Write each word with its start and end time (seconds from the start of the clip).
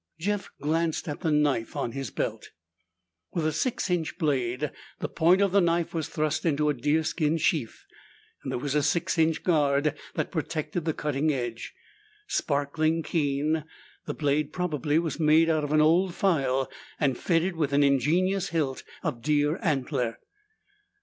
Jeff 0.19 0.49
glanced 0.59 1.07
at 1.07 1.19
the 1.19 1.29
knife 1.29 1.75
on 1.75 1.91
his 1.91 2.09
belt. 2.09 2.49
With 3.33 3.45
a 3.45 3.51
six 3.51 3.87
inch 3.87 4.17
blade, 4.17 4.71
the 4.97 5.07
point 5.07 5.41
of 5.41 5.51
the 5.51 5.61
knife 5.61 5.93
was 5.93 6.09
thrust 6.09 6.43
into 6.43 6.69
a 6.69 6.73
deer 6.73 7.03
skin 7.03 7.37
sheath 7.37 7.85
and 8.41 8.51
there 8.51 8.57
was 8.57 8.73
a 8.73 8.81
six 8.81 9.19
inch 9.19 9.43
guard 9.43 9.93
that 10.15 10.31
protected 10.31 10.85
the 10.85 10.95
cutting 10.95 11.31
edge. 11.31 11.75
Sparkling 12.27 13.03
keen, 13.03 13.63
the 14.07 14.15
blade 14.15 14.51
probably 14.51 14.97
was 14.97 15.19
made 15.19 15.51
out 15.51 15.63
of 15.63 15.71
an 15.71 15.81
old 15.81 16.15
file 16.15 16.67
and 16.99 17.15
fitted 17.15 17.55
with 17.55 17.71
an 17.71 17.83
ingenious 17.83 18.49
hilt 18.49 18.81
of 19.03 19.21
deer 19.21 19.59
antler. 19.61 20.17